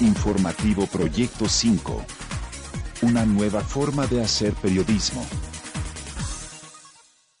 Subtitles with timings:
[0.00, 2.04] Informativo Proyecto 5.
[3.02, 5.24] Una nueva forma de hacer periodismo.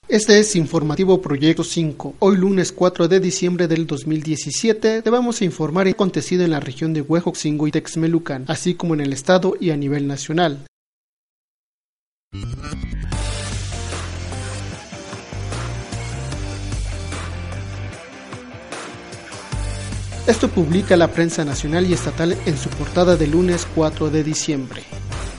[0.06, 2.16] Este es Informativo Proyecto 5.
[2.18, 6.60] Hoy lunes 4 de diciembre del 2017 te vamos a informar lo acontecido en la
[6.60, 10.66] región de Huejoxingo y Texmelucan, así como en el estado y a nivel nacional.
[20.30, 24.84] Esto publica la prensa nacional y estatal en su portada del lunes 4 de diciembre.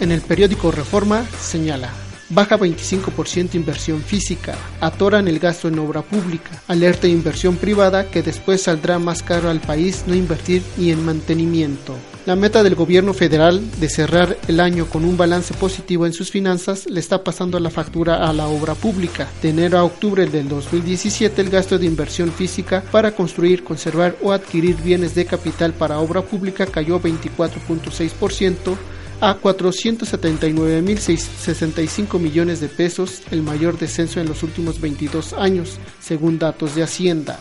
[0.01, 1.93] En el periódico Reforma señala,
[2.33, 8.63] baja 25% inversión física, atoran el gasto en obra pública, alerta inversión privada que después
[8.63, 11.95] saldrá más caro al país no invertir ni en mantenimiento.
[12.27, 16.29] La meta del gobierno federal de cerrar el año con un balance positivo en sus
[16.29, 19.27] finanzas le está pasando la factura a la obra pública.
[19.41, 24.31] De enero a octubre del 2017 el gasto de inversión física para construir, conservar o
[24.31, 28.77] adquirir bienes de capital para obra pública cayó 24.6%
[29.21, 36.73] a 479.065 millones de pesos, el mayor descenso en los últimos 22 años, según datos
[36.75, 37.39] de Hacienda.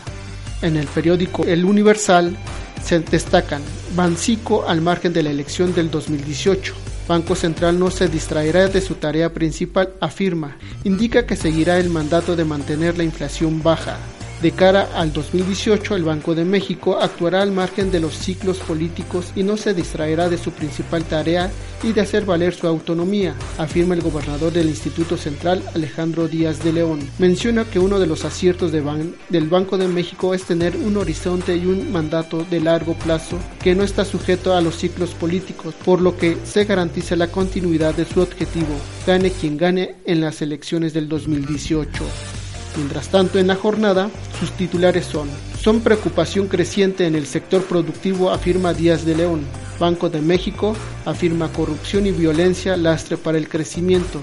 [0.61, 2.37] En el periódico El Universal
[2.83, 3.63] se destacan
[3.95, 6.75] Bancico al margen de la elección del 2018.
[7.07, 10.57] Banco Central no se distraerá de su tarea principal, afirma.
[10.83, 13.97] Indica que seguirá el mandato de mantener la inflación baja.
[14.41, 19.31] De cara al 2018, el Banco de México actuará al margen de los ciclos políticos
[19.35, 21.51] y no se distraerá de su principal tarea
[21.83, 26.73] y de hacer valer su autonomía, afirma el gobernador del Instituto Central, Alejandro Díaz de
[26.73, 27.07] León.
[27.19, 31.67] Menciona que uno de los aciertos del Banco de México es tener un horizonte y
[31.67, 36.17] un mandato de largo plazo que no está sujeto a los ciclos políticos, por lo
[36.17, 38.75] que se garantiza la continuidad de su objetivo,
[39.05, 42.40] gane quien gane en las elecciones del 2018.
[42.75, 44.09] Mientras tanto, en la jornada,
[44.39, 45.29] sus titulares son
[45.61, 49.41] Son preocupación creciente en el sector productivo, afirma Díaz de León.
[49.79, 54.21] Banco de México afirma corrupción y violencia lastre para el crecimiento.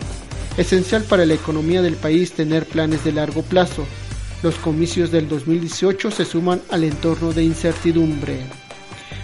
[0.57, 3.85] Esencial para la economía del país tener planes de largo plazo.
[4.43, 8.39] Los comicios del 2018 se suman al entorno de incertidumbre.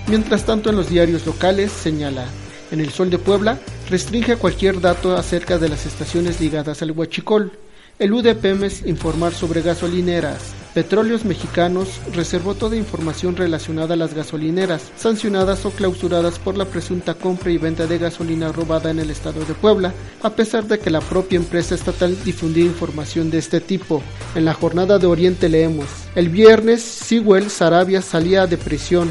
[0.09, 2.27] Mientras tanto, en los diarios locales señala,
[2.71, 3.59] en el Sol de Puebla
[3.89, 7.53] restringe cualquier dato acerca de las estaciones ligadas al huachicol.
[8.01, 10.53] El UDPMES informar sobre gasolineras.
[10.75, 17.15] Petróleos Mexicanos reservó toda información relacionada a las gasolineras, sancionadas o clausuradas por la presunta
[17.15, 19.95] compra y venta de gasolina robada en el estado de Puebla,
[20.25, 24.03] a pesar de que la propia empresa estatal difundía información de este tipo.
[24.35, 29.09] En la jornada de Oriente leemos, el viernes Sewell Sarabia salía de prisión,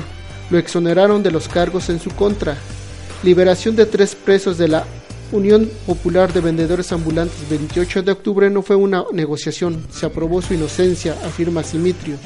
[0.50, 2.57] lo exoneraron de los cargos en su contra.
[3.23, 4.85] Liberación de tres presos de la
[5.33, 10.53] Unión Popular de Vendedores Ambulantes 28 de octubre no fue una negociación, se aprobó su
[10.53, 12.17] inocencia, afirma Simitrio.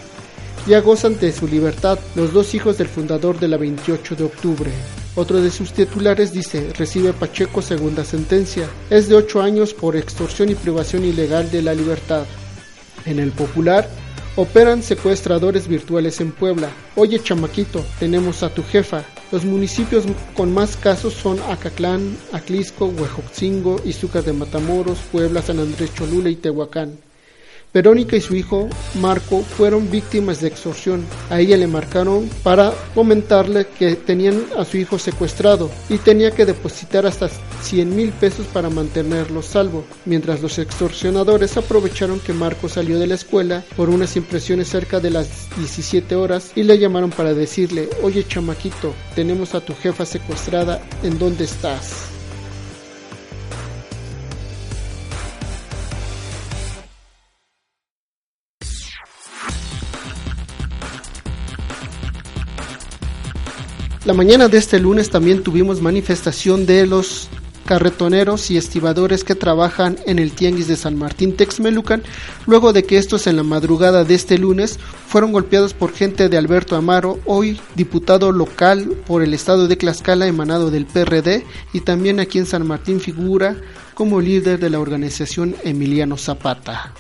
[0.68, 4.72] Ya gozan de su libertad los dos hijos del fundador de la 28 de octubre.
[5.16, 8.68] Otro de sus titulares dice, recibe Pacheco segunda sentencia.
[8.90, 12.26] Es de ocho años por extorsión y privación ilegal de la libertad.
[13.06, 13.90] En el Popular,
[14.38, 16.70] operan secuestradores virtuales en Puebla.
[16.96, 19.04] Oye chamaquito, tenemos a tu jefa.
[19.32, 20.06] Los municipios
[20.36, 26.36] con más casos son Acatlán, Aclisco, Huejotzingo, Izúcar de Matamoros, Puebla, San Andrés Cholula y
[26.36, 27.07] Tehuacán.
[27.74, 31.06] Verónica y su hijo Marco fueron víctimas de extorsión.
[31.30, 36.46] A ella le marcaron para comentarle que tenían a su hijo secuestrado y tenía que
[36.46, 37.30] depositar hasta
[37.62, 43.16] 100 mil pesos para mantenerlo salvo, mientras los extorsionadores aprovecharon que Marco salió de la
[43.16, 48.26] escuela por unas impresiones cerca de las 17 horas y le llamaron para decirle, oye
[48.28, 52.17] chamaquito, tenemos a tu jefa secuestrada, ¿en dónde estás?
[64.08, 67.28] La mañana de este lunes también tuvimos manifestación de los
[67.66, 72.04] carretoneros y estibadores que trabajan en el Tianguis de San Martín Texmelucan,
[72.46, 76.38] luego de que estos en la madrugada de este lunes fueron golpeados por gente de
[76.38, 81.44] Alberto Amaro, hoy diputado local por el estado de Tlaxcala emanado del PRD,
[81.74, 83.58] y también aquí en San Martín figura
[83.94, 86.94] como líder de la organización Emiliano Zapata.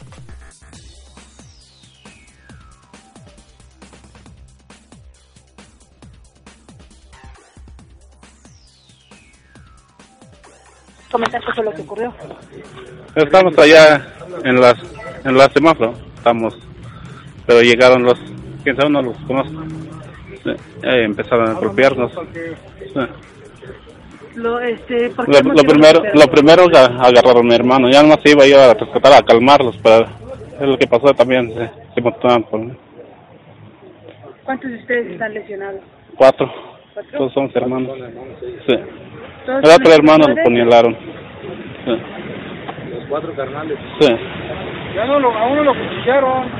[11.17, 12.13] Comentar qué fue lo que ocurrió?
[13.15, 14.07] Estamos allá
[14.43, 14.75] en las
[15.25, 16.57] en la semáforo, estamos,
[17.45, 18.19] pero llegaron los,
[18.63, 19.63] quién sabe, no los conozco.
[20.83, 22.11] Eh, empezaron a golpearnos.
[24.35, 28.03] Lo, este, ¿por qué Lo, lo primero, lo primero aga- agarraron a mi hermano, ya
[28.03, 31.69] no se iba yo a rescatar, a calmarlos, pero es lo que pasó también, se,
[31.95, 32.61] se montaron por
[34.43, 35.81] ¿Cuántos de ustedes están lesionados?
[36.15, 36.49] cuatro,
[36.93, 37.17] ¿Cuatro?
[37.17, 37.97] todos somos hermanos.
[38.67, 38.75] Sí.
[39.47, 40.45] ¿Todos El otro son hermano lo menores?
[40.45, 40.93] puñalaron.
[41.85, 41.91] Sí.
[42.91, 43.79] Los cuatro carnales.
[44.01, 44.07] Sí.
[44.93, 46.51] Ya no lo, a uno lo cuchillaron.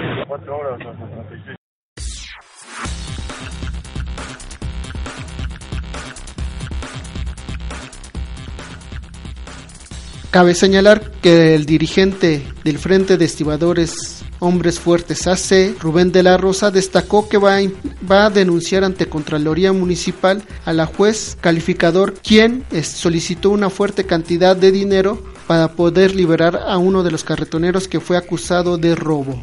[10.31, 16.37] Cabe señalar que el dirigente del Frente de Estibadores Hombres Fuertes AC, Rubén de la
[16.37, 17.61] Rosa, destacó que va a,
[18.09, 24.55] va a denunciar ante Contraloría Municipal a la juez calificador, quien solicitó una fuerte cantidad
[24.55, 29.39] de dinero para poder liberar a uno de los carretoneros que fue acusado de robo.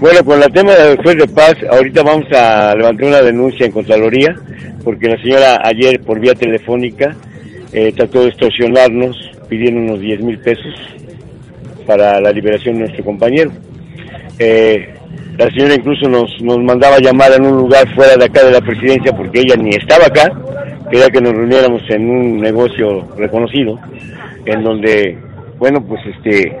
[0.00, 3.72] Bueno, con el tema del juez de paz, ahorita vamos a levantar una denuncia en
[3.72, 4.34] Contraloría,
[4.84, 7.16] porque la señora ayer por vía telefónica
[7.72, 9.16] eh, trató de extorsionarnos
[9.48, 10.74] pidiendo unos 10 mil pesos
[11.86, 13.50] para la liberación de nuestro compañero.
[14.38, 14.94] Eh,
[15.38, 18.60] la señora incluso nos, nos mandaba llamar en un lugar fuera de acá de la
[18.60, 20.30] presidencia porque ella ni estaba acá,
[20.90, 23.78] quería que nos reuniéramos en un negocio reconocido,
[24.46, 25.18] en donde,
[25.58, 26.56] bueno, pues este,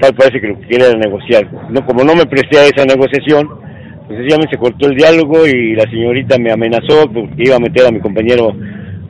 [0.00, 1.48] tal parece que lo que quiere era negociar.
[1.70, 3.48] No, como no me presté a esa negociación,
[4.08, 7.90] sencillamente se cortó el diálogo y la señorita me amenazó porque iba a meter a
[7.90, 8.54] mi compañero,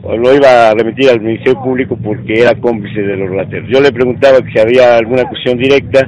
[0.03, 3.69] o lo iba a remitir al Ministerio Público porque era cómplice de los rateros.
[3.69, 6.07] Yo le preguntaba que si había alguna cuestión directa,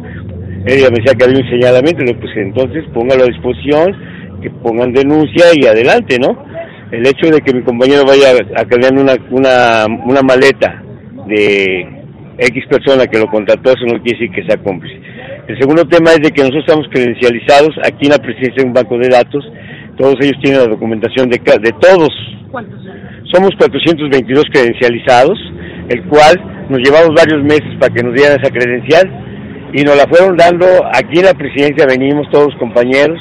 [0.66, 3.96] ella me decía que había un señalamiento, le pues entonces póngalo a disposición,
[4.42, 6.46] que pongan denuncia y adelante, ¿no?
[6.92, 10.84] El hecho de que mi compañero vaya a cargar una, una, una maleta
[11.28, 11.86] de
[12.38, 15.07] X persona que lo contrató, eso no quiere decir que sea cómplice.
[15.48, 18.74] El segundo tema es de que nosotros estamos credencializados aquí en la presidencia de un
[18.74, 19.46] banco de datos,
[19.98, 22.10] todos ellos tienen la documentación de, de todos.
[22.52, 22.80] ¿Cuántos?
[23.32, 25.40] Somos 422 credencializados,
[25.90, 26.36] el cual
[26.70, 29.08] nos llevamos varios meses para que nos dieran esa credencial
[29.74, 33.20] y nos la fueron dando aquí en la presidencia, venimos todos compañeros,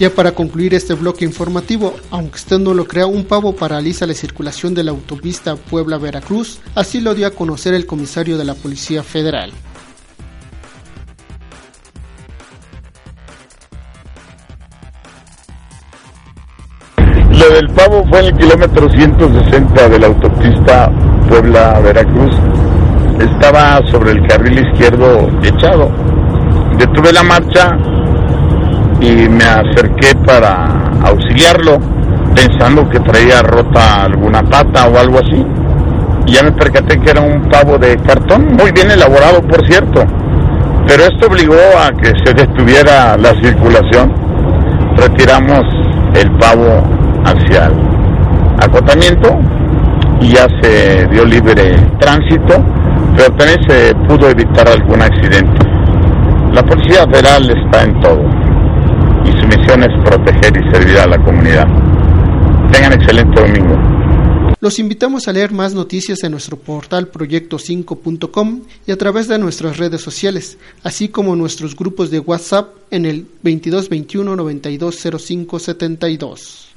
[0.00, 4.14] Ya para concluir este bloque informativo, aunque usted no lo crea, un pavo paraliza la
[4.14, 9.02] circulación de la autopista Puebla-Veracruz, así lo dio a conocer el comisario de la Policía
[9.02, 9.52] Federal.
[17.30, 20.90] Lo del pavo fue en el kilómetro 160 de la autopista
[21.28, 22.34] Puebla-Veracruz.
[23.18, 25.92] Estaba sobre el carril izquierdo echado.
[26.78, 27.76] Detuve la marcha
[29.00, 30.66] y me acerqué para
[31.02, 31.78] auxiliarlo,
[32.34, 35.44] pensando que traía rota alguna pata o algo así.
[36.26, 40.04] Y ya me percaté que era un pavo de cartón, muy bien elaborado por cierto.
[40.86, 44.12] Pero esto obligó a que se detuviera la circulación.
[44.96, 45.62] Retiramos
[46.14, 46.82] el pavo
[47.24, 47.74] hacia el
[48.60, 49.38] acotamiento
[50.20, 52.62] y ya se dio libre tránsito,
[53.16, 55.58] pero también se pudo evitar algún accidente.
[56.52, 58.39] La Policía Federal está en todo
[59.30, 61.66] y su misión es proteger y servir a la comunidad.
[62.72, 63.76] Tengan excelente domingo.
[64.60, 69.78] Los invitamos a leer más noticias en nuestro portal proyecto5.com y a través de nuestras
[69.78, 76.68] redes sociales, así como nuestros grupos de WhatsApp en el 2221 920572.